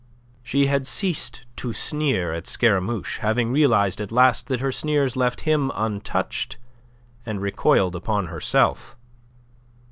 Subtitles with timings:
[0.41, 5.41] She had ceased to sneer at Scaramouche, having realized at last that her sneers left
[5.41, 6.57] him untouched
[7.23, 8.97] and recoiled upon herself.